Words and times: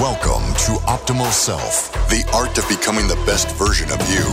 Welcome 0.00 0.42
to 0.54 0.72
Optimal 0.88 1.30
Self, 1.30 1.92
the 2.08 2.28
art 2.34 2.58
of 2.58 2.68
becoming 2.68 3.06
the 3.06 3.14
best 3.26 3.48
version 3.54 3.88
of 3.92 4.00
you. 4.10 4.24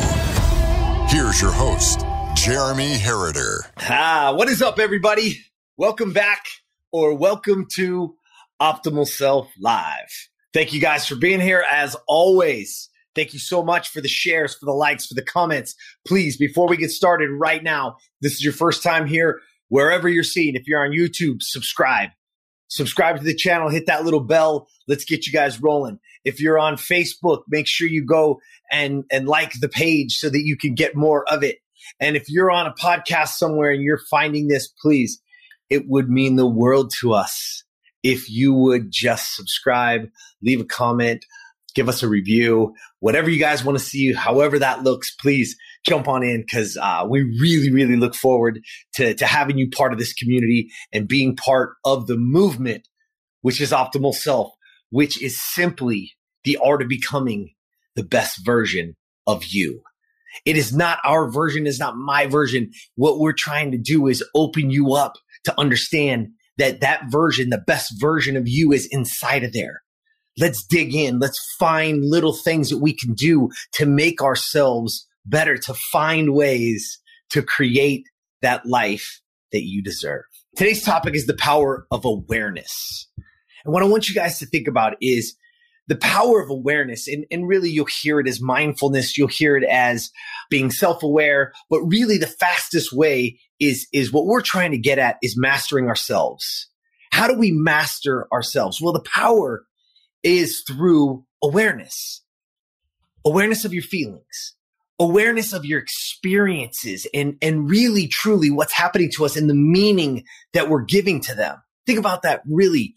Here's 1.08 1.40
your 1.40 1.52
host, 1.52 2.00
Jeremy 2.34 2.96
Herriter. 2.96 3.60
Ah, 3.78 4.34
what 4.36 4.50
is 4.50 4.63
up, 4.63 4.79
everybody? 4.79 5.38
Welcome 5.78 6.13
back 6.13 6.47
or 6.92 7.13
welcome 7.13 7.68
to 7.74 8.16
Optimal 8.60 9.08
Self 9.08 9.52
Live. 9.60 10.29
Thank 10.52 10.74
you 10.74 10.82
guys 10.82 11.05
for 11.05 11.16
being 11.16 11.39
here 11.39 11.64
as 11.71 11.96
always. 12.07 12.89
Thank 13.14 13.34
you 13.34 13.39
so 13.39 13.62
much 13.62 13.89
for 13.89 14.02
the 14.02 14.07
shares, 14.07 14.55
for 14.55 14.66
the 14.66 14.71
likes, 14.71 15.05
for 15.05 15.14
the 15.14 15.21
comments. 15.21 15.75
Please, 16.07 16.38
before 16.38 16.68
we 16.68 16.75
get 16.75 16.89
started 16.89 17.30
right 17.30 17.62
now, 17.62 17.98
this 18.20 18.34
is 18.34 18.43
your 18.43 18.54
first 18.54 18.82
time 18.82 19.05
here, 19.05 19.41
wherever 19.70 20.09
you're 20.09 20.23
seeing, 20.23 20.55
if 20.55 20.68
you're 20.68 20.84
on 20.84 20.89
YouTube, 20.89 21.43
subscribe 21.43 22.09
subscribe 22.72 23.18
to 23.18 23.24
the 23.24 23.36
channel, 23.36 23.70
hit 23.70 23.86
that 23.88 24.06
little 24.06 24.24
bell. 24.24 24.68
Let's 24.88 25.04
get 25.04 25.28
you 25.28 25.34
guys 25.34 25.62
rolling. 25.62 26.00
If 26.24 26.39
you're 26.39 26.57
on 26.57 26.75
Facebook, 26.75 27.42
make 27.50 27.68
sure 27.68 27.88
you 27.88 28.06
go 28.06 28.39
and, 28.71 29.04
and 29.12 29.28
like 29.28 29.60
the 29.60 29.68
page 29.68 30.16
so 30.16 30.29
that 30.29 30.43
you 30.43 30.56
can 30.57 30.74
get 30.74 30.96
more 30.96 31.26
of 31.32 31.43
it. 31.43 31.57
And 32.00 32.16
if 32.16 32.30
you're 32.30 32.50
on 32.50 32.67
a 32.67 32.73
podcast 32.73 33.30
somewhere 33.30 33.72
and 33.72 33.81
you're 33.81 34.00
finding 34.09 34.48
this, 34.48 34.70
please, 34.81 35.22
it 35.70 35.88
would 35.88 36.09
mean 36.09 36.38
the 36.38 36.48
world 36.48 36.94
to 37.02 37.14
us 37.14 37.64
if 38.03 38.30
you 38.30 38.53
would 38.53 38.90
just 38.90 39.36
subscribe, 39.36 40.09
leave 40.42 40.62
a 40.62 40.66
comment, 40.66 41.26
give 41.73 41.89
us 41.89 42.03
a 42.03 42.08
review, 42.08 42.73
whatever 43.00 43.30
you 43.30 43.39
guys 43.39 43.64
want 43.64 43.78
to 43.78 43.84
see, 43.84 44.14
however 44.14 44.59
that 44.59 44.84
looks, 44.84 45.14
please 45.16 45.56
jump 45.86 46.08
on 46.08 46.23
in 46.23 46.42
because 46.42 46.78
uh, 46.78 47.06
we 47.09 47.23
really, 47.39 47.72
really 47.72 47.95
look 47.95 48.16
forward 48.16 48.62
to, 48.95 49.14
to 49.14 49.25
having 49.25 49.58
you 49.58 49.70
part 49.70 49.94
of 49.94 50.00
this 50.00 50.14
community 50.14 50.70
and 50.92 51.08
being 51.08 51.36
part 51.36 51.73
of 51.86 52.08
the 52.08 52.17
movement, 52.17 52.88
which 53.42 53.62
is 53.62 53.72
Optimal 53.72 54.14
Self, 54.14 54.52
which 54.89 55.22
is 55.22 55.42
simply 55.42 56.14
the 56.44 56.58
art 56.64 56.81
of 56.81 56.88
becoming 56.88 57.53
the 57.95 58.03
best 58.03 58.45
version 58.45 58.95
of 59.28 59.45
you. 59.45 59.82
It 60.45 60.58
is 60.58 60.73
not 60.73 61.00
our 61.04 61.30
version, 61.30 61.67
it's 61.67 61.80
not 61.80 61.98
my 61.98 62.26
version. 62.26 62.72
What 62.95 63.20
we're 63.20 63.34
trying 63.34 63.72
to 63.72 63.78
do 63.78 64.08
is 64.08 64.23
open 64.34 64.72
you 64.72 64.94
up 64.94 65.14
to 65.44 65.60
understand 65.60 66.30
that 66.58 66.82
that 66.82 67.04
version, 67.10 67.50
the 67.50 67.58
best 67.58 68.00
version 68.00 68.38
of 68.38 68.48
you 68.48 68.72
is 68.72 68.88
inside 68.92 69.44
of 69.44 69.54
there. 69.54 69.82
Let's 70.42 70.66
dig 70.66 70.95
in. 70.95 71.20
Let's 71.20 71.39
find 71.59 72.03
little 72.03 72.34
things 72.34 72.72
that 72.72 72.80
we 72.80 72.94
can 72.94 73.14
do 73.14 73.52
to 73.73 73.86
make 73.86 74.23
ourselves 74.23 75.08
better, 75.23 75.56
to 75.56 75.75
find 75.92 76.33
ways 76.33 77.00
to 77.30 77.44
create 77.44 78.06
that 78.42 78.66
life 78.66 79.22
that 79.52 79.61
you 79.61 79.83
deserve. 79.83 80.23
Today's 80.56 80.83
topic 80.83 81.14
is 81.14 81.28
the 81.28 81.36
power 81.36 81.86
of 81.92 82.06
awareness. 82.06 83.08
And 83.64 83.72
what 83.72 83.83
I 83.83 83.86
want 83.86 84.09
you 84.09 84.16
guys 84.16 84.39
to 84.39 84.48
think 84.48 84.67
about 84.67 84.95
is 85.00 85.36
the 85.88 85.95
power 85.95 86.42
of 86.42 86.50
awareness. 86.50 87.08
And, 87.08 87.26
and 87.30 87.48
really, 87.48 87.70
you'll 87.70 87.86
hear 87.86 88.20
it 88.20 88.28
as 88.28 88.42
mindfulness. 88.42 89.20
You'll 89.20 89.28
hear 89.28 89.55
it 89.55 89.64
as 89.66 90.09
being 90.50 90.72
self-aware. 90.72 91.53
But 91.70 91.81
really, 91.81 92.17
the 92.17 92.26
fastest 92.26 92.92
way 92.92 93.39
is, 93.59 93.88
is 93.94 94.11
what 94.11 94.26
we're 94.26 94.42
trying 94.42 94.72
to 94.72 94.80
get 94.80 94.98
at 94.98 95.17
is 95.22 95.38
mastering 95.38 95.88
ourselves. 95.88 96.67
How 97.11 97.28
do 97.28 97.38
we 97.38 97.52
master 97.52 98.28
ourselves? 98.33 98.81
Well, 98.81 98.94
the 98.94 99.02
power 99.02 99.66
is 100.23 100.64
through 100.67 101.25
awareness, 101.44 102.23
awareness 103.25 103.66
of 103.66 103.73
your 103.73 103.83
feelings, 103.83 104.55
awareness 105.00 105.53
of 105.53 105.66
your 105.66 105.80
experiences 105.80 107.08
and, 107.14 107.38
and 107.41 107.69
really 107.69 108.08
truly 108.08 108.49
what's 108.52 108.73
happening 108.73 109.09
to 109.16 109.25
us 109.25 109.36
and 109.36 109.49
the 109.49 109.55
meaning 109.55 110.23
that 110.53 110.69
we're 110.69 110.83
giving 110.83 111.19
to 111.22 111.33
them. 111.33 111.58
Think 111.86 111.99
about 111.99 112.22
that 112.22 112.42
really. 112.47 112.94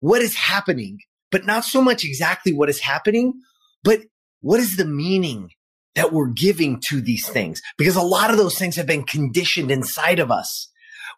What 0.00 0.20
is 0.20 0.34
happening, 0.34 0.98
but 1.30 1.46
not 1.46 1.64
so 1.64 1.80
much 1.80 2.04
exactly 2.04 2.52
what 2.52 2.68
is 2.68 2.80
happening, 2.80 3.32
but 3.82 4.00
what 4.40 4.60
is 4.60 4.76
the 4.76 4.84
meaning 4.84 5.50
that 5.94 6.12
we're 6.12 6.28
giving 6.28 6.80
to 6.88 7.00
these 7.00 7.26
things? 7.26 7.62
Because 7.78 7.96
a 7.96 8.02
lot 8.02 8.30
of 8.30 8.36
those 8.36 8.58
things 8.58 8.76
have 8.76 8.86
been 8.86 9.04
conditioned 9.04 9.70
inside 9.70 10.18
of 10.18 10.30
us 10.30 10.70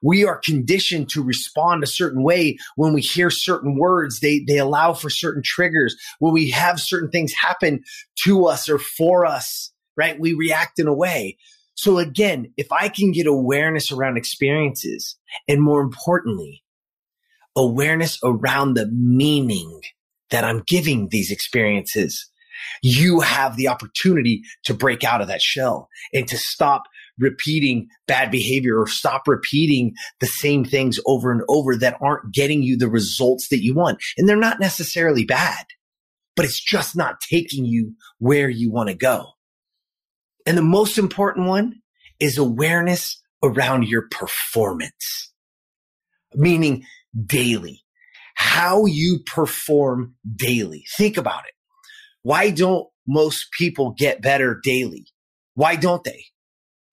we 0.03 0.25
are 0.25 0.39
conditioned 0.39 1.09
to 1.11 1.23
respond 1.23 1.83
a 1.83 1.89
certain 1.89 2.23
way 2.23 2.59
when 2.77 2.93
we 2.93 3.01
hear 3.01 3.31
certain 3.31 3.79
words. 3.79 4.21
They, 4.21 4.45
they 4.47 4.59
allow 4.59 4.93
for 4.93 5.11
certain 5.11 5.43
triggers. 5.45 5.97
When 6.19 6.33
we 6.33 6.51
have 6.51 6.81
certain 6.81 7.11
things 7.11 7.33
happen 7.33 7.83
to 8.25 8.47
us 8.47 8.69
or 8.69 8.79
for 8.79 9.27
us, 9.27 9.73
right? 9.97 10.19
We 10.19 10.35
react 10.35 10.79
in 10.79 10.87
a 10.87 10.95
way. 10.95 11.39
So 11.75 11.99
again, 11.99 12.53
if 12.57 12.73
I 12.73 12.89
can 12.89 13.13
get 13.13 13.27
awareness 13.27 13.93
around 13.93 14.17
experiences 14.17 15.17
and 15.47 15.63
more 15.63 15.81
importantly, 15.81 16.65
awareness 17.57 18.19
around 18.25 18.75
the 18.75 18.89
meaning 18.89 19.81
that 20.31 20.45
I'm 20.45 20.63
giving 20.67 21.09
these 21.09 21.31
experiences, 21.31 22.29
you 22.83 23.21
have 23.21 23.57
the 23.57 23.69
opportunity 23.69 24.43
to 24.65 24.75
break 24.75 25.05
out 25.05 25.21
of 25.21 25.29
that 25.29 25.43
shell 25.43 25.89
and 26.13 26.27
to 26.29 26.37
stop 26.37 26.85
repeating 27.19 27.89
bad 28.07 28.31
behavior 28.31 28.81
or 28.81 28.87
stop 28.87 29.27
repeating 29.27 29.95
the 30.21 30.27
same 30.27 30.65
things 30.65 30.99
over 31.07 31.33
and 31.33 31.43
over 31.49 31.77
that 31.77 31.99
aren't 32.01 32.33
getting 32.33 32.63
you 32.63 32.77
the 32.77 32.89
results 32.89 33.49
that 33.49 33.63
you 33.63 33.75
want. 33.75 34.03
And 34.17 34.29
they're 34.29 34.37
not 34.37 34.61
necessarily 34.61 35.25
bad, 35.25 35.65
but 36.37 36.45
it's 36.45 36.61
just 36.61 36.97
not 36.97 37.21
taking 37.21 37.65
you 37.65 37.95
where 38.19 38.49
you 38.49 38.71
want 38.71 38.89
to 38.89 38.95
go. 38.95 39.27
And 40.47 40.57
the 40.57 40.63
most 40.63 40.99
important 40.99 41.47
one 41.47 41.75
is 42.21 42.39
awareness 42.39 43.21
around 43.43 43.87
your 43.87 44.09
performance, 44.11 45.33
meaning 46.35 46.85
daily, 47.27 47.85
how 48.35 48.87
you 48.87 49.21
perform 49.27 50.15
daily. 50.37 50.85
Think 50.97 51.17
about 51.17 51.45
it. 51.45 51.55
Why 52.23 52.51
don't 52.51 52.89
most 53.07 53.49
people 53.57 53.95
get 53.97 54.23
better 54.23 54.61
daily? 54.63 55.07
Why 55.55 55.77
don't 55.77 56.05
they? 56.05 56.25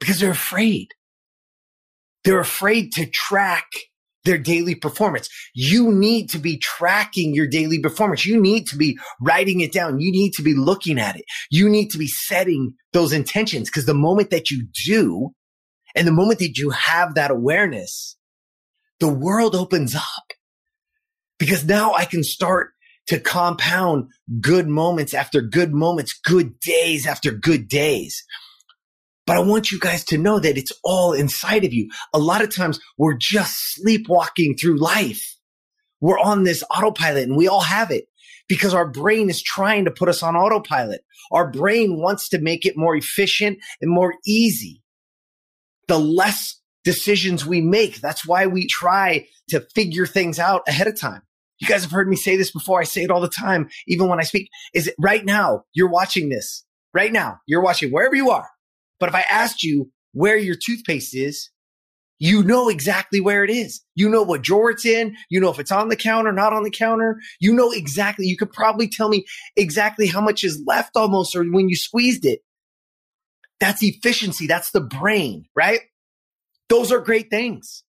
Because 0.05 0.19
they're 0.19 0.29
afraid. 0.29 0.89
They're 2.25 2.39
afraid 2.39 2.91
to 2.93 3.07
track 3.07 3.65
their 4.23 4.37
daily 4.37 4.75
performance. 4.75 5.29
You 5.55 5.91
need 5.91 6.29
to 6.29 6.37
be 6.37 6.59
tracking 6.59 7.33
your 7.33 7.47
daily 7.47 7.79
performance. 7.79 8.23
You 8.23 8.39
need 8.39 8.67
to 8.67 8.77
be 8.77 8.99
writing 9.19 9.61
it 9.61 9.71
down. 9.71 9.99
You 9.99 10.11
need 10.11 10.33
to 10.33 10.43
be 10.43 10.53
looking 10.53 10.99
at 10.99 11.15
it. 11.15 11.25
You 11.49 11.69
need 11.69 11.89
to 11.89 11.97
be 11.97 12.07
setting 12.07 12.75
those 12.93 13.13
intentions 13.13 13.67
because 13.67 13.87
the 13.87 13.95
moment 13.95 14.29
that 14.29 14.51
you 14.51 14.67
do 14.85 15.31
and 15.95 16.07
the 16.07 16.11
moment 16.11 16.37
that 16.37 16.55
you 16.55 16.69
have 16.69 17.15
that 17.15 17.31
awareness, 17.31 18.15
the 18.99 19.11
world 19.11 19.55
opens 19.55 19.95
up 19.95 20.33
because 21.39 21.65
now 21.65 21.93
I 21.93 22.05
can 22.05 22.23
start 22.23 22.73
to 23.07 23.19
compound 23.19 24.11
good 24.39 24.67
moments 24.67 25.15
after 25.15 25.41
good 25.41 25.73
moments, 25.73 26.13
good 26.13 26.59
days 26.59 27.07
after 27.07 27.31
good 27.31 27.67
days. 27.67 28.23
But 29.25 29.37
I 29.37 29.41
want 29.41 29.71
you 29.71 29.79
guys 29.79 30.03
to 30.05 30.17
know 30.17 30.39
that 30.39 30.57
it's 30.57 30.71
all 30.83 31.13
inside 31.13 31.65
of 31.65 31.73
you. 31.73 31.89
A 32.13 32.19
lot 32.19 32.43
of 32.43 32.55
times 32.55 32.79
we're 32.97 33.17
just 33.17 33.73
sleepwalking 33.75 34.55
through 34.55 34.77
life. 34.77 35.35
We're 35.99 36.19
on 36.19 36.43
this 36.43 36.63
autopilot 36.69 37.23
and 37.23 37.37
we 37.37 37.47
all 37.47 37.61
have 37.61 37.89
it 37.89 38.05
because 38.47 38.73
our 38.73 38.87
brain 38.87 39.29
is 39.29 39.41
trying 39.41 39.85
to 39.85 39.91
put 39.91 40.09
us 40.09 40.21
on 40.21 40.35
autopilot. 40.35 41.01
Our 41.31 41.49
brain 41.49 41.99
wants 41.99 42.29
to 42.29 42.39
make 42.39 42.65
it 42.65 42.77
more 42.77 42.95
efficient 42.95 43.59
and 43.81 43.89
more 43.89 44.13
easy. 44.25 44.83
The 45.87 45.99
less 45.99 46.59
decisions 46.83 47.45
we 47.45 47.61
make, 47.61 48.01
that's 48.01 48.27
why 48.27 48.45
we 48.45 48.67
try 48.67 49.27
to 49.49 49.61
figure 49.73 50.05
things 50.05 50.37
out 50.37 50.61
ahead 50.67 50.87
of 50.87 50.99
time. 50.99 51.21
You 51.59 51.67
guys 51.67 51.83
have 51.83 51.91
heard 51.91 52.09
me 52.09 52.15
say 52.15 52.35
this 52.35 52.51
before. 52.51 52.81
I 52.81 52.83
say 52.83 53.03
it 53.03 53.11
all 53.11 53.21
the 53.21 53.29
time, 53.29 53.69
even 53.87 54.07
when 54.07 54.19
I 54.19 54.23
speak. 54.23 54.49
Is 54.73 54.87
it 54.87 54.95
right 54.99 55.23
now? 55.25 55.63
You're 55.73 55.89
watching 55.89 56.29
this 56.29 56.65
right 56.93 57.11
now. 57.11 57.39
You're 57.47 57.63
watching 57.63 57.91
wherever 57.91 58.15
you 58.15 58.29
are. 58.29 58.49
But 58.99 59.09
if 59.09 59.15
I 59.15 59.21
asked 59.21 59.63
you 59.63 59.91
where 60.13 60.37
your 60.37 60.55
toothpaste 60.55 61.15
is, 61.15 61.49
you 62.17 62.43
know 62.43 62.69
exactly 62.69 63.19
where 63.19 63.43
it 63.43 63.49
is. 63.49 63.81
You 63.93 64.09
know 64.09 64.23
what 64.23 64.41
drawer 64.41 64.71
it's 64.71 64.85
in. 64.85 65.15
You 65.29 65.41
know 65.41 65.49
if 65.51 65.59
it's 65.59 65.71
on 65.71 65.89
the 65.89 65.97
counter, 65.97 66.31
not 66.31 66.53
on 66.53 66.63
the 66.63 66.71
counter. 66.71 67.19
You 67.39 67.53
know 67.53 67.71
exactly. 67.71 68.25
You 68.25 68.37
could 68.37 68.51
probably 68.51 68.87
tell 68.87 69.09
me 69.09 69.25
exactly 69.57 70.07
how 70.07 70.21
much 70.21 70.43
is 70.43 70.63
left 70.65 70.95
almost 70.95 71.35
or 71.35 71.43
when 71.43 71.67
you 71.67 71.75
squeezed 71.75 72.25
it. 72.25 72.39
That's 73.59 73.83
efficiency. 73.83 74.47
That's 74.47 74.71
the 74.71 74.81
brain, 74.81 75.45
right? 75.55 75.81
Those 76.69 76.91
are 76.91 76.99
great 76.99 77.29
things. 77.29 77.83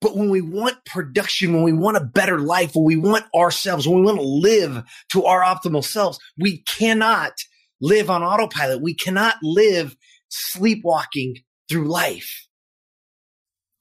But 0.00 0.16
when 0.16 0.28
we 0.28 0.40
want 0.40 0.84
production, 0.84 1.54
when 1.54 1.62
we 1.62 1.72
want 1.72 1.96
a 1.96 2.04
better 2.04 2.38
life, 2.38 2.72
when 2.74 2.84
we 2.84 2.96
want 2.96 3.24
ourselves, 3.34 3.88
when 3.88 4.00
we 4.00 4.04
want 4.04 4.18
to 4.18 4.24
live 4.24 4.84
to 5.12 5.24
our 5.24 5.42
optimal 5.42 5.82
selves, 5.82 6.18
we 6.38 6.62
cannot 6.64 7.32
live 7.80 8.10
on 8.10 8.22
autopilot. 8.22 8.82
We 8.82 8.94
cannot 8.94 9.36
live 9.42 9.96
sleepwalking 10.28 11.36
through 11.68 11.88
life. 11.88 12.46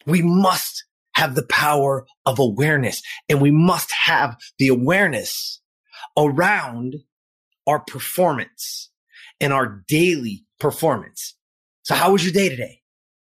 We 0.06 0.22
must 0.22 0.86
have 1.16 1.36
the 1.36 1.46
power 1.46 2.06
of 2.26 2.40
awareness 2.40 3.02
and 3.30 3.42
we 3.42 3.52
must 3.52 3.92
have 4.06 4.38
the 4.60 4.68
awareness 4.68 5.62
around 6.18 6.96
our 7.66 7.80
performance 7.80 8.92
and 9.40 9.54
our 9.54 9.84
daily 9.88 10.46
performance. 10.60 11.36
So 11.84 11.96
how 11.96 12.12
was 12.12 12.24
your 12.24 12.34
day 12.34 12.50
today? 12.50 12.82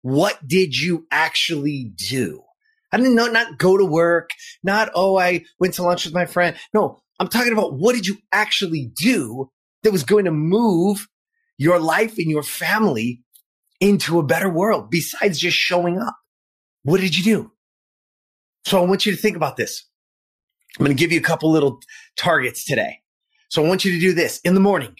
What 0.03 0.47
did 0.47 0.79
you 0.79 1.07
actually 1.11 1.93
do? 2.09 2.43
I 2.93 2.99
didn't 2.99 3.15
know, 3.15 3.27
not 3.27 3.59
go 3.59 3.77
to 3.77 3.85
work, 3.85 4.31
not, 4.63 4.91
oh, 4.95 5.19
I 5.19 5.45
went 5.59 5.75
to 5.75 5.83
lunch 5.83 6.05
with 6.05 6.15
my 6.15 6.27
friend. 6.27 6.57
No, 6.75 7.01
I'm 7.19 7.29
talking 7.29 7.53
about 7.53 7.75
what 7.75 7.95
did 7.95 8.07
you 8.07 8.19
actually 8.33 8.91
do 8.95 9.51
that 9.83 9.93
was 9.93 10.05
going 10.05 10.25
to 10.25 10.31
move 10.31 11.09
your 11.59 11.79
life 11.79 12.19
and 12.19 12.31
your 12.31 12.43
family 12.43 13.23
into 13.81 14.19
a 14.19 14.23
better 14.23 14.49
world 14.49 14.91
besides 14.91 15.39
just 15.39 15.57
showing 15.57 15.99
up? 15.99 16.17
What 16.83 17.01
did 17.01 17.17
you 17.17 17.25
do? 17.25 17.53
So 18.65 18.83
I 18.83 18.87
want 18.87 19.07
you 19.07 19.13
to 19.13 19.19
think 19.19 19.37
about 19.37 19.57
this. 19.57 19.85
I'm 20.79 20.87
going 20.87 20.97
to 20.97 21.01
give 21.01 21.13
you 21.13 21.19
a 21.19 21.23
couple 21.23 21.51
little 21.51 21.81
targets 22.17 22.65
today. 22.65 23.01
So 23.51 23.63
I 23.63 23.69
want 23.69 23.85
you 23.85 23.93
to 23.93 24.01
do 24.01 24.15
this 24.15 24.41
in 24.41 24.55
the 24.55 24.61
morning. 24.61 24.97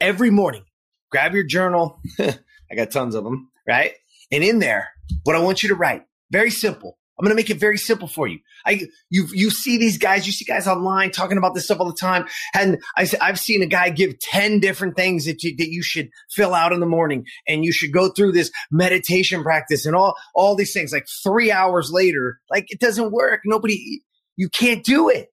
Every 0.00 0.30
morning, 0.30 0.64
grab 1.10 1.34
your 1.34 1.44
journal. 1.44 2.00
I 2.18 2.74
got 2.74 2.90
tons 2.90 3.14
of 3.14 3.24
them, 3.24 3.50
right? 3.68 3.92
And 4.32 4.42
in 4.42 4.60
there, 4.60 4.88
what 5.24 5.36
I 5.36 5.40
want 5.40 5.62
you 5.62 5.68
to 5.68 5.74
write, 5.74 6.04
very 6.30 6.50
simple. 6.50 6.98
I'm 7.20 7.24
going 7.24 7.36
to 7.36 7.36
make 7.36 7.50
it 7.50 7.60
very 7.60 7.76
simple 7.76 8.08
for 8.08 8.26
you. 8.26 8.38
I, 8.64 8.86
you, 9.10 9.26
you 9.34 9.50
see 9.50 9.76
these 9.76 9.98
guys, 9.98 10.26
you 10.26 10.32
see 10.32 10.46
guys 10.46 10.66
online 10.66 11.10
talking 11.10 11.36
about 11.36 11.54
this 11.54 11.66
stuff 11.66 11.78
all 11.78 11.86
the 11.86 11.92
time. 11.92 12.26
And 12.54 12.78
I, 12.96 13.06
I've 13.20 13.38
seen 13.38 13.62
a 13.62 13.66
guy 13.66 13.90
give 13.90 14.18
10 14.20 14.58
different 14.58 14.96
things 14.96 15.26
that 15.26 15.42
you, 15.42 15.54
that 15.58 15.68
you 15.68 15.82
should 15.82 16.08
fill 16.30 16.54
out 16.54 16.72
in 16.72 16.80
the 16.80 16.86
morning 16.86 17.26
and 17.46 17.62
you 17.62 17.72
should 17.72 17.92
go 17.92 18.08
through 18.08 18.32
this 18.32 18.50
meditation 18.70 19.42
practice 19.42 19.84
and 19.84 19.94
all, 19.94 20.14
all 20.34 20.56
these 20.56 20.72
things 20.72 20.94
like 20.94 21.06
three 21.22 21.52
hours 21.52 21.90
later. 21.92 22.40
Like 22.50 22.64
it 22.68 22.80
doesn't 22.80 23.12
work. 23.12 23.42
Nobody, 23.44 24.00
you 24.36 24.48
can't 24.48 24.82
do 24.82 25.10
it. 25.10 25.28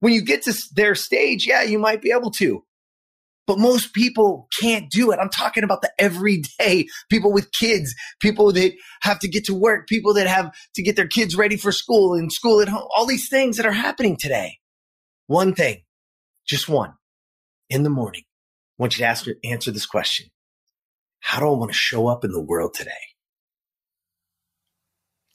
When 0.00 0.12
you 0.12 0.22
get 0.22 0.42
to 0.42 0.54
their 0.74 0.96
stage, 0.96 1.46
yeah, 1.46 1.62
you 1.62 1.78
might 1.78 2.02
be 2.02 2.10
able 2.10 2.32
to 2.32 2.64
but 3.48 3.58
most 3.58 3.94
people 3.94 4.46
can't 4.60 4.90
do 4.90 5.10
it. 5.10 5.18
I'm 5.18 5.30
talking 5.30 5.64
about 5.64 5.80
the 5.80 5.90
everyday 5.98 6.86
people 7.08 7.32
with 7.32 7.50
kids, 7.52 7.94
people 8.20 8.52
that 8.52 8.74
have 9.00 9.18
to 9.20 9.28
get 9.28 9.46
to 9.46 9.54
work, 9.54 9.88
people 9.88 10.12
that 10.14 10.26
have 10.26 10.54
to 10.74 10.82
get 10.82 10.96
their 10.96 11.06
kids 11.06 11.34
ready 11.34 11.56
for 11.56 11.72
school 11.72 12.12
and 12.12 12.30
school 12.30 12.60
at 12.60 12.68
home, 12.68 12.86
all 12.94 13.06
these 13.06 13.30
things 13.30 13.56
that 13.56 13.64
are 13.64 13.72
happening 13.72 14.18
today. 14.18 14.58
One 15.28 15.54
thing, 15.54 15.78
just 16.46 16.68
one 16.68 16.92
in 17.70 17.84
the 17.84 17.90
morning. 17.90 18.24
I 18.78 18.82
want 18.82 18.98
you 18.98 19.04
to 19.04 19.08
ask, 19.08 19.26
answer 19.42 19.70
this 19.70 19.86
question. 19.86 20.28
How 21.20 21.40
do 21.40 21.46
I 21.46 21.56
want 21.56 21.70
to 21.70 21.76
show 21.76 22.06
up 22.06 22.24
in 22.24 22.32
the 22.32 22.42
world 22.42 22.74
today? 22.74 22.92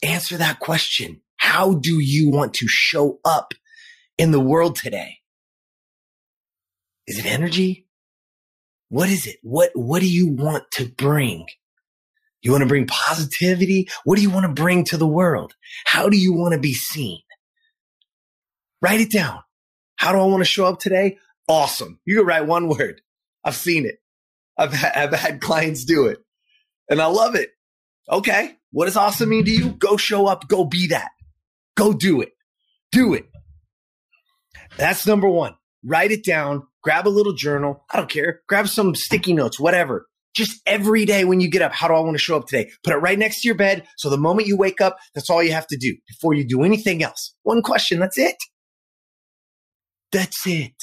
Answer 0.04 0.38
that 0.38 0.60
question. 0.60 1.21
How 1.38 1.74
do 1.74 2.00
you 2.00 2.30
want 2.30 2.54
to 2.56 2.68
show 2.68 3.19
up 3.25 3.56
in 4.19 4.30
the 4.30 4.39
world 4.39 4.75
today? 4.75 5.18
Is 7.07 7.18
it 7.18 7.25
energy? 7.25 7.88
What 8.90 9.10
is 9.10 9.26
it? 9.28 9.38
What, 9.42 9.72
what 9.74 10.02
do 10.02 10.10
you 10.10 10.28
want 10.28 10.64
to 10.74 10.86
bring? 10.86 11.48
You 12.42 12.52
want 12.52 12.62
to 12.62 12.68
bring 12.68 12.88
positivity? 12.88 13.88
What 14.04 14.18
do 14.18 14.22
you 14.22 14.30
want 14.30 14.46
to 14.46 14.62
bring 14.62 14.84
to 14.86 14.98
the 14.98 15.08
world? 15.08 15.56
How 15.86 16.10
do 16.10 16.18
you 16.18 16.34
want 16.34 16.54
to 16.54 16.60
be 16.60 16.74
seen? 16.74 17.20
Write 18.82 19.02
it 19.02 19.12
down. 19.12 19.40
How 19.96 20.12
do 20.12 20.20
I 20.20 20.26
want 20.26 20.42
to 20.42 20.46
show 20.46 20.66
up 20.66 20.80
today? 20.80 21.18
Awesome. 21.48 22.00
You 22.06 22.18
can 22.18 22.26
write 22.26 22.46
one 22.46 22.68
word. 22.68 23.02
I've 23.44 23.56
seen 23.56 23.86
it. 23.86 24.00
I've, 24.58 24.74
ha- 24.74 24.92
I've 24.96 25.14
had 25.14 25.42
clients 25.42 25.86
do 25.86 26.08
it 26.08 26.20
and 26.90 27.02
I 27.02 27.06
love 27.06 27.36
it. 27.36 27.52
Okay. 28.10 28.58
What 28.72 28.86
does 28.86 28.98
awesome 28.98 29.30
mean 29.30 29.46
to 29.46 29.52
you? 29.52 29.70
Go 29.70 29.98
show 29.98 30.28
up. 30.28 30.48
Go 30.48 30.66
be 30.66 30.88
that. 30.88 31.12
Go 31.76 31.94
do 31.94 32.22
it. 32.22 32.34
Do 32.92 33.14
it. 33.14 33.26
That's 34.78 35.08
number 35.08 35.30
one. 35.30 35.56
Write 35.84 36.12
it 36.12 36.26
down 36.26 36.68
grab 36.84 37.08
a 37.08 37.10
little 37.10 37.34
journal. 37.34 37.86
I 37.92 37.98
don't 37.98 38.10
care. 38.10 38.42
Grab 38.48 38.68
some 38.68 38.96
sticky 38.96 39.34
notes, 39.34 39.60
whatever. 39.60 40.08
Just 40.36 40.62
every 40.66 41.06
day 41.06 41.26
when 41.26 41.40
you 41.40 41.50
get 41.50 41.62
up, 41.62 41.74
how 41.74 41.88
do 41.88 41.94
I 41.94 42.00
want 42.00 42.16
to 42.16 42.20
show 42.20 42.36
up 42.36 42.48
today? 42.48 42.72
Put 42.84 42.94
it 42.94 42.98
right 42.98 43.20
next 43.20 43.42
to 43.42 43.48
your 43.48 43.56
bed. 43.56 43.88
So 43.98 44.10
the 44.10 44.18
moment 44.18 44.48
you 44.48 44.58
wake 44.58 44.82
up, 44.82 44.98
that's 45.14 45.30
all 45.30 45.44
you 45.44 45.52
have 45.54 45.68
to 45.68 45.78
do 45.78 45.96
before 46.08 46.34
you 46.34 46.44
do 46.44 46.64
anything 46.64 47.04
else. 47.04 47.36
One 47.44 47.62
question. 47.62 48.00
That's 48.00 48.18
it. 48.18 48.36
That's 50.12 50.46
it. 50.48 50.74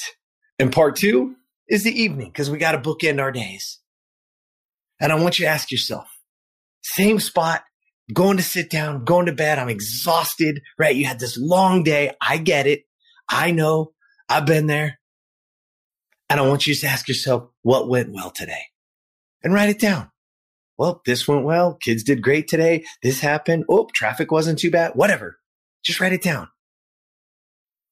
And 0.57 0.71
part 0.71 0.95
two 0.95 1.35
is 1.67 1.83
the 1.83 2.01
evening 2.01 2.27
because 2.27 2.49
we 2.49 2.57
got 2.57 2.71
to 2.73 2.77
bookend 2.77 3.19
our 3.19 3.31
days. 3.31 3.79
And 5.01 5.11
I 5.11 5.15
want 5.15 5.39
you 5.39 5.45
to 5.45 5.51
ask 5.51 5.71
yourself, 5.71 6.07
same 6.83 7.19
spot, 7.19 7.63
going 8.13 8.37
to 8.37 8.43
sit 8.43 8.69
down, 8.69 9.03
going 9.03 9.25
to 9.25 9.33
bed. 9.33 9.59
I'm 9.59 9.69
exhausted, 9.69 10.61
right? 10.77 10.95
You 10.95 11.05
had 11.05 11.19
this 11.19 11.37
long 11.37 11.83
day. 11.83 12.11
I 12.25 12.37
get 12.37 12.67
it. 12.67 12.83
I 13.29 13.51
know. 13.51 13.91
I've 14.29 14.45
been 14.45 14.67
there. 14.67 14.99
And 16.31 16.39
I 16.39 16.47
want 16.47 16.65
you 16.65 16.73
to 16.73 16.87
ask 16.87 17.09
yourself, 17.09 17.49
what 17.61 17.89
went 17.89 18.13
well 18.13 18.31
today? 18.31 18.61
And 19.43 19.53
write 19.53 19.67
it 19.67 19.79
down. 19.79 20.09
Well, 20.77 21.01
this 21.05 21.27
went 21.27 21.43
well. 21.43 21.73
Kids 21.73 22.03
did 22.03 22.21
great 22.21 22.47
today. 22.47 22.85
This 23.03 23.19
happened. 23.19 23.65
Oh, 23.67 23.89
traffic 23.93 24.31
wasn't 24.31 24.57
too 24.57 24.71
bad. 24.71 24.93
Whatever. 24.95 25.39
Just 25.83 25.99
write 25.99 26.13
it 26.13 26.21
down. 26.21 26.47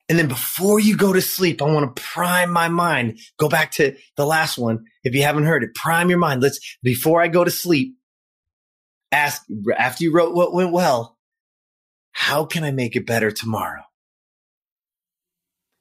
And 0.07 0.17
then 0.17 0.29
before 0.29 0.79
you 0.79 0.95
go 0.95 1.11
to 1.11 1.19
sleep, 1.19 1.61
I 1.61 1.65
want 1.65 1.93
to 1.93 2.01
prime 2.01 2.49
my 2.49 2.69
mind. 2.69 3.19
Go 3.37 3.49
back 3.49 3.71
to 3.71 3.97
the 4.15 4.25
last 4.25 4.57
one. 4.57 4.85
If 5.03 5.13
you 5.15 5.23
haven't 5.23 5.43
heard 5.43 5.65
it, 5.65 5.75
prime 5.75 6.09
your 6.09 6.17
mind. 6.17 6.41
Let's, 6.41 6.61
before 6.81 7.21
I 7.21 7.27
go 7.27 7.43
to 7.43 7.51
sleep, 7.51 7.97
ask 9.11 9.43
after 9.77 10.05
you 10.05 10.13
wrote 10.13 10.33
what 10.33 10.53
went 10.53 10.71
well, 10.71 11.17
how 12.13 12.45
can 12.45 12.63
I 12.63 12.71
make 12.71 12.95
it 12.95 13.05
better 13.05 13.31
tomorrow? 13.31 13.83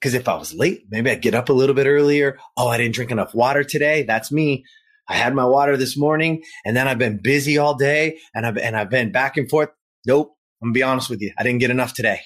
Because 0.00 0.14
if 0.14 0.28
I 0.28 0.36
was 0.36 0.54
late, 0.54 0.84
maybe 0.90 1.10
I'd 1.10 1.22
get 1.22 1.34
up 1.34 1.48
a 1.48 1.52
little 1.52 1.74
bit 1.74 1.86
earlier. 1.86 2.38
Oh, 2.56 2.68
I 2.68 2.78
didn't 2.78 2.94
drink 2.94 3.10
enough 3.10 3.34
water 3.34 3.64
today. 3.64 4.04
That's 4.04 4.30
me. 4.30 4.64
I 5.08 5.14
had 5.14 5.34
my 5.34 5.46
water 5.46 5.76
this 5.76 5.96
morning 5.96 6.42
and 6.64 6.76
then 6.76 6.86
I've 6.86 6.98
been 6.98 7.18
busy 7.18 7.58
all 7.58 7.74
day 7.74 8.18
and 8.34 8.46
I've, 8.46 8.58
and 8.58 8.76
I've 8.76 8.90
been 8.90 9.10
back 9.10 9.36
and 9.36 9.48
forth. 9.48 9.70
Nope. 10.06 10.34
I'm 10.62 10.68
gonna 10.68 10.74
be 10.74 10.82
honest 10.82 11.08
with 11.08 11.20
you. 11.20 11.32
I 11.38 11.42
didn't 11.42 11.60
get 11.60 11.70
enough 11.70 11.94
today. 11.94 12.20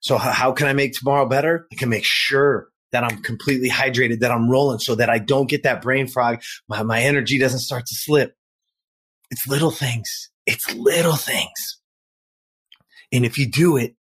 So 0.00 0.18
how 0.18 0.52
can 0.52 0.66
I 0.66 0.72
make 0.72 0.94
tomorrow 0.94 1.26
better? 1.26 1.66
I 1.72 1.76
can 1.76 1.88
make 1.88 2.04
sure 2.04 2.68
that 2.90 3.04
I'm 3.04 3.22
completely 3.22 3.70
hydrated, 3.70 4.20
that 4.20 4.30
I'm 4.30 4.50
rolling 4.50 4.78
so 4.78 4.94
that 4.96 5.08
I 5.08 5.18
don't 5.18 5.48
get 5.48 5.62
that 5.62 5.80
brain 5.80 6.08
fog. 6.08 6.42
My, 6.68 6.82
my 6.82 7.00
energy 7.00 7.38
doesn't 7.38 7.60
start 7.60 7.86
to 7.86 7.94
slip. 7.94 8.34
It's 9.30 9.46
little 9.46 9.70
things. 9.70 10.30
It's 10.44 10.74
little 10.74 11.16
things. 11.16 11.78
And 13.12 13.24
if 13.24 13.38
you 13.38 13.50
do 13.50 13.76
it, 13.76 13.94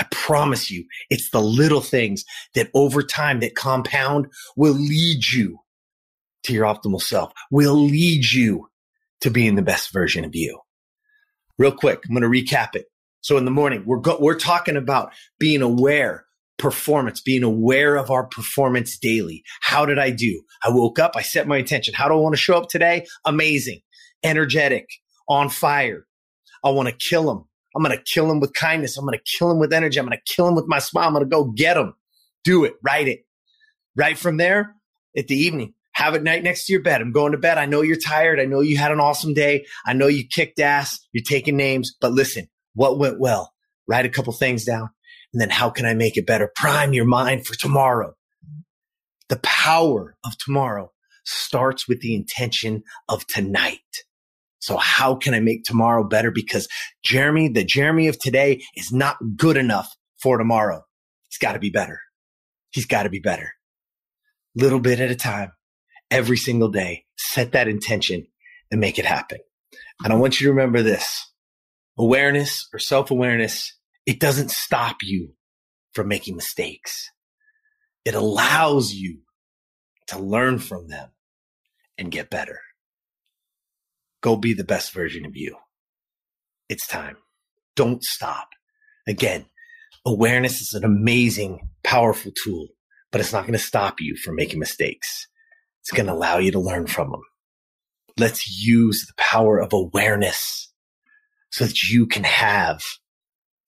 I 0.00 0.06
promise 0.10 0.70
you, 0.70 0.86
it's 1.10 1.28
the 1.28 1.42
little 1.42 1.82
things 1.82 2.24
that 2.54 2.70
over 2.72 3.02
time 3.02 3.40
that 3.40 3.54
compound 3.54 4.28
will 4.56 4.72
lead 4.72 5.28
you 5.30 5.58
to 6.44 6.54
your 6.54 6.64
optimal 6.64 7.02
self, 7.02 7.32
will 7.50 7.74
lead 7.74 8.24
you 8.32 8.70
to 9.20 9.30
being 9.30 9.56
the 9.56 9.62
best 9.62 9.92
version 9.92 10.24
of 10.24 10.34
you. 10.34 10.58
Real 11.58 11.70
quick, 11.72 12.00
I'm 12.08 12.18
going 12.18 12.22
to 12.22 12.40
recap 12.40 12.74
it. 12.74 12.86
So 13.20 13.36
in 13.36 13.44
the 13.44 13.50
morning, 13.50 13.84
we're 13.84 13.98
go- 13.98 14.16
we're 14.18 14.38
talking 14.38 14.78
about 14.78 15.12
being 15.38 15.60
aware, 15.60 16.24
performance, 16.58 17.20
being 17.20 17.42
aware 17.42 17.96
of 17.96 18.10
our 18.10 18.24
performance 18.24 18.98
daily. 18.98 19.44
How 19.60 19.84
did 19.84 19.98
I 19.98 20.08
do? 20.08 20.42
I 20.64 20.70
woke 20.70 20.98
up, 20.98 21.12
I 21.14 21.20
set 21.20 21.46
my 21.46 21.58
intention. 21.58 21.92
How 21.92 22.08
do 22.08 22.14
I 22.14 22.20
want 22.20 22.32
to 22.32 22.40
show 22.40 22.56
up 22.56 22.70
today? 22.70 23.06
Amazing, 23.26 23.80
energetic, 24.24 24.86
on 25.28 25.50
fire. 25.50 26.06
I 26.64 26.70
want 26.70 26.88
to 26.88 26.94
kill 26.94 27.26
them. 27.26 27.49
I'm 27.74 27.82
going 27.82 27.96
to 27.96 28.02
kill 28.02 28.30
him 28.30 28.40
with 28.40 28.52
kindness. 28.54 28.96
I'm 28.96 29.04
going 29.04 29.18
to 29.18 29.38
kill 29.38 29.50
him 29.50 29.58
with 29.58 29.72
energy. 29.72 29.98
I'm 29.98 30.06
going 30.06 30.18
to 30.18 30.34
kill 30.34 30.48
him 30.48 30.54
with 30.54 30.66
my 30.66 30.78
smile. 30.78 31.06
I'm 31.06 31.14
going 31.14 31.24
to 31.24 31.30
go 31.30 31.44
get 31.44 31.76
him. 31.76 31.94
Do 32.44 32.64
it. 32.64 32.74
Write 32.82 33.08
it. 33.08 33.26
Right 33.96 34.18
from 34.18 34.36
there 34.36 34.74
at 35.16 35.28
the 35.28 35.36
evening. 35.36 35.74
Have 35.92 36.14
it 36.14 36.22
night 36.22 36.42
next 36.42 36.66
to 36.66 36.72
your 36.72 36.82
bed. 36.82 37.00
I'm 37.00 37.12
going 37.12 37.32
to 37.32 37.38
bed. 37.38 37.58
I 37.58 37.66
know 37.66 37.82
you're 37.82 37.96
tired. 37.96 38.40
I 38.40 38.44
know 38.44 38.60
you 38.60 38.78
had 38.78 38.92
an 38.92 39.00
awesome 39.00 39.34
day. 39.34 39.66
I 39.84 39.92
know 39.92 40.06
you 40.06 40.24
kicked 40.26 40.58
ass. 40.58 40.98
You're 41.12 41.24
taking 41.24 41.56
names, 41.56 41.94
but 42.00 42.12
listen, 42.12 42.48
what 42.74 42.98
went 42.98 43.20
well? 43.20 43.52
Write 43.86 44.06
a 44.06 44.10
couple 44.10 44.32
things 44.32 44.64
down. 44.64 44.88
And 45.32 45.40
then 45.40 45.50
how 45.50 45.70
can 45.70 45.86
I 45.86 45.94
make 45.94 46.16
it 46.16 46.26
better? 46.26 46.50
Prime 46.56 46.92
your 46.92 47.04
mind 47.04 47.46
for 47.46 47.54
tomorrow. 47.54 48.14
The 49.28 49.40
power 49.42 50.16
of 50.24 50.36
tomorrow 50.38 50.92
starts 51.24 51.86
with 51.86 52.00
the 52.00 52.14
intention 52.14 52.82
of 53.08 53.26
tonight. 53.26 54.04
So 54.60 54.76
how 54.76 55.14
can 55.14 55.34
I 55.34 55.40
make 55.40 55.64
tomorrow 55.64 56.04
better? 56.04 56.30
Because 56.30 56.68
Jeremy, 57.02 57.48
the 57.48 57.64
Jeremy 57.64 58.08
of 58.08 58.18
today 58.18 58.62
is 58.76 58.92
not 58.92 59.16
good 59.36 59.56
enough 59.56 59.96
for 60.22 60.38
tomorrow. 60.38 60.84
He's 61.28 61.38
got 61.38 61.54
to 61.54 61.58
be 61.58 61.70
better. 61.70 62.00
He's 62.70 62.86
got 62.86 63.04
to 63.04 63.10
be 63.10 63.20
better. 63.20 63.52
Little 64.54 64.80
bit 64.80 65.00
at 65.00 65.10
a 65.10 65.16
time, 65.16 65.52
every 66.10 66.36
single 66.36 66.68
day, 66.68 67.04
set 67.16 67.52
that 67.52 67.68
intention 67.68 68.26
and 68.70 68.80
make 68.80 68.98
it 68.98 69.06
happen. 69.06 69.38
And 70.04 70.12
I 70.12 70.16
want 70.16 70.40
you 70.40 70.46
to 70.46 70.52
remember 70.52 70.82
this 70.82 71.26
awareness 71.98 72.68
or 72.72 72.78
self 72.78 73.10
awareness, 73.10 73.74
it 74.06 74.20
doesn't 74.20 74.50
stop 74.50 74.98
you 75.02 75.34
from 75.92 76.08
making 76.08 76.36
mistakes. 76.36 77.10
It 78.04 78.14
allows 78.14 78.94
you 78.94 79.20
to 80.08 80.18
learn 80.18 80.58
from 80.58 80.88
them 80.88 81.10
and 81.98 82.10
get 82.10 82.30
better. 82.30 82.60
Go 84.22 84.36
be 84.36 84.52
the 84.54 84.64
best 84.64 84.92
version 84.92 85.26
of 85.26 85.36
you. 85.36 85.56
It's 86.68 86.86
time. 86.86 87.16
Don't 87.76 88.02
stop. 88.04 88.48
Again, 89.06 89.46
awareness 90.04 90.60
is 90.60 90.74
an 90.74 90.84
amazing, 90.84 91.68
powerful 91.82 92.32
tool, 92.44 92.68
but 93.10 93.20
it's 93.20 93.32
not 93.32 93.42
going 93.42 93.54
to 93.54 93.58
stop 93.58 93.96
you 94.00 94.16
from 94.16 94.36
making 94.36 94.58
mistakes. 94.58 95.26
It's 95.80 95.90
going 95.90 96.06
to 96.06 96.12
allow 96.12 96.38
you 96.38 96.52
to 96.52 96.60
learn 96.60 96.86
from 96.86 97.10
them. 97.10 97.22
Let's 98.18 98.46
use 98.64 99.06
the 99.06 99.14
power 99.16 99.58
of 99.58 99.72
awareness 99.72 100.72
so 101.50 101.64
that 101.64 101.82
you 101.84 102.06
can 102.06 102.24
have 102.24 102.82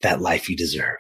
that 0.03 0.21
life 0.21 0.49
you 0.49 0.57
deserve. 0.57 0.99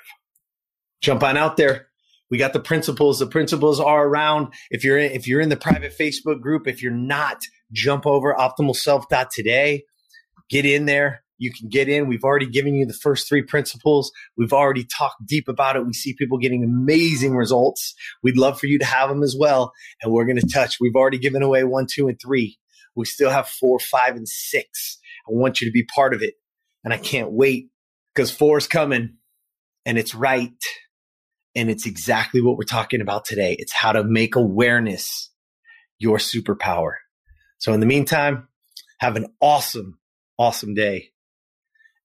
Jump 1.00 1.22
on 1.22 1.36
out 1.36 1.56
there 1.56 1.88
We 2.30 2.38
got 2.38 2.54
the 2.54 2.60
principles. 2.60 3.18
The 3.18 3.26
principles 3.26 3.78
are 3.78 4.08
around. 4.08 4.54
If 4.70 4.84
you're 4.84 4.96
in, 4.96 5.12
if 5.12 5.28
you're 5.28 5.42
in 5.42 5.50
the 5.50 5.56
private 5.56 5.92
Facebook 6.00 6.40
group, 6.40 6.66
if 6.66 6.82
you're 6.82 6.90
not, 6.90 7.42
jump 7.72 8.06
over 8.06 8.34
optimalself.today. 8.34 9.84
Get 10.48 10.66
in 10.66 10.86
there. 10.86 11.22
You 11.38 11.50
can 11.52 11.68
get 11.68 11.88
in. 11.88 12.06
We've 12.06 12.22
already 12.22 12.46
given 12.46 12.74
you 12.74 12.86
the 12.86 12.92
first 12.92 13.28
three 13.28 13.42
principles. 13.42 14.12
We've 14.36 14.52
already 14.52 14.84
talked 14.84 15.26
deep 15.26 15.48
about 15.48 15.74
it. 15.74 15.84
We 15.84 15.92
see 15.92 16.14
people 16.14 16.38
getting 16.38 16.62
amazing 16.62 17.34
results. 17.34 17.94
We'd 18.22 18.36
love 18.36 18.60
for 18.60 18.66
you 18.66 18.78
to 18.78 18.84
have 18.84 19.08
them 19.08 19.24
as 19.24 19.34
well. 19.36 19.72
And 20.00 20.12
we're 20.12 20.24
going 20.24 20.38
to 20.38 20.46
touch. 20.46 20.76
We've 20.80 20.94
already 20.94 21.18
given 21.18 21.42
away 21.42 21.64
one, 21.64 21.86
two, 21.92 22.06
and 22.06 22.16
three. 22.20 22.58
We 22.94 23.06
still 23.06 23.30
have 23.30 23.48
four, 23.48 23.80
five, 23.80 24.14
and 24.14 24.28
six. 24.28 24.98
I 25.28 25.32
want 25.32 25.60
you 25.60 25.66
to 25.66 25.72
be 25.72 25.84
part 25.84 26.14
of 26.14 26.22
it. 26.22 26.34
And 26.84 26.92
I 26.92 26.98
can't 26.98 27.32
wait 27.32 27.70
because 28.14 28.30
four 28.30 28.58
is 28.58 28.68
coming 28.68 29.16
and 29.84 29.98
it's 29.98 30.14
right. 30.14 30.52
And 31.54 31.70
it's 31.70 31.86
exactly 31.86 32.40
what 32.40 32.56
we're 32.56 32.64
talking 32.64 33.00
about 33.00 33.24
today. 33.24 33.56
It's 33.58 33.72
how 33.72 33.92
to 33.92 34.04
make 34.04 34.36
awareness 34.36 35.30
your 35.98 36.18
superpower. 36.18 36.94
So 37.62 37.72
in 37.72 37.78
the 37.78 37.86
meantime, 37.86 38.48
have 38.98 39.14
an 39.14 39.26
awesome, 39.40 40.00
awesome 40.36 40.74
day 40.74 41.10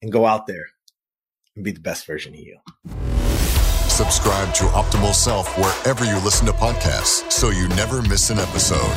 and 0.04 0.12
go 0.12 0.24
out 0.24 0.46
there 0.46 0.68
and 1.56 1.66
be 1.66 1.72
the 1.72 1.80
best 1.80 2.06
version 2.06 2.36
of 2.36 2.40
you. 2.40 2.60
Subscribe 3.90 4.54
to 4.54 4.66
Optimal 4.66 5.16
Self 5.16 5.58
wherever 5.58 6.06
you 6.06 6.14
listen 6.24 6.46
to 6.46 6.52
podcasts 6.52 7.32
so 7.32 7.50
you 7.50 7.68
never 7.70 8.04
miss 8.04 8.30
an 8.30 8.38
episode. 8.38 8.94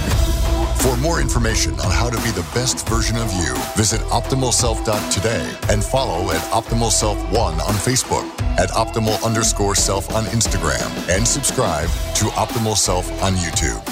For 0.82 0.94
more 0.98 1.22
information 1.22 1.72
on 1.80 1.90
how 1.90 2.10
to 2.10 2.16
be 2.18 2.30
the 2.30 2.46
best 2.52 2.86
version 2.86 3.16
of 3.16 3.32
you, 3.32 3.54
visit 3.74 4.02
optimalself.today 4.10 5.56
and 5.70 5.82
follow 5.82 6.30
at 6.30 6.42
Optimal 6.52 6.90
Self 6.90 7.18
One 7.32 7.54
on 7.54 7.72
Facebook, 7.72 8.28
at 8.58 8.68
Optimal 8.70 9.24
underscore 9.24 9.74
self 9.74 10.14
on 10.14 10.24
Instagram, 10.24 10.90
and 11.08 11.26
subscribe 11.26 11.88
to 12.16 12.26
Optimal 12.36 12.76
Self 12.76 13.10
on 13.22 13.32
YouTube. 13.36 13.82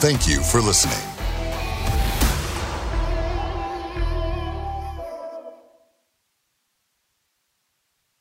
Thank 0.00 0.26
you 0.26 0.42
for 0.42 0.60
listening. 0.60 1.17